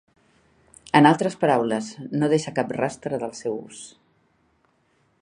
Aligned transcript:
En 0.99 1.07
altres 1.09 1.37
paraules, 1.43 1.91
no 2.23 2.31
deixa 2.33 2.57
cap 2.61 2.75
rastre 2.79 3.23
del 3.25 3.39
seu 3.45 3.63
ús. 3.71 3.87